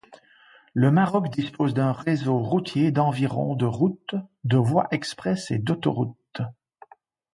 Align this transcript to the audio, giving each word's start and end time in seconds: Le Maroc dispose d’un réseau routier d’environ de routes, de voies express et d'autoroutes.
Le 0.73 0.89
Maroc 0.89 1.29
dispose 1.31 1.75
d’un 1.75 1.91
réseau 1.91 2.39
routier 2.39 2.91
d’environ 2.91 3.53
de 3.55 3.67
routes, 3.67 4.15
de 4.45 4.57
voies 4.57 4.87
express 4.89 5.51
et 5.51 5.59
d'autoroutes. 5.59 6.41